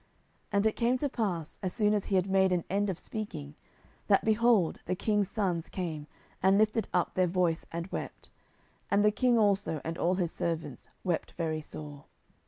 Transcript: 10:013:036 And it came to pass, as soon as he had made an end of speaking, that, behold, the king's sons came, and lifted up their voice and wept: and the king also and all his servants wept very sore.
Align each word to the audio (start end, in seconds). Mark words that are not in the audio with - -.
10:013:036 0.01 0.09
And 0.53 0.65
it 0.65 0.75
came 0.75 0.97
to 0.97 1.09
pass, 1.09 1.59
as 1.61 1.73
soon 1.73 1.93
as 1.93 2.05
he 2.05 2.15
had 2.15 2.25
made 2.27 2.51
an 2.51 2.63
end 2.71 2.89
of 2.89 2.97
speaking, 2.97 3.53
that, 4.07 4.25
behold, 4.25 4.79
the 4.87 4.95
king's 4.95 5.29
sons 5.29 5.69
came, 5.69 6.07
and 6.41 6.57
lifted 6.57 6.87
up 6.91 7.13
their 7.13 7.27
voice 7.27 7.67
and 7.71 7.85
wept: 7.91 8.31
and 8.89 9.05
the 9.05 9.11
king 9.11 9.37
also 9.37 9.79
and 9.83 9.99
all 9.99 10.15
his 10.15 10.31
servants 10.31 10.89
wept 11.03 11.33
very 11.33 11.61
sore. 11.61 12.05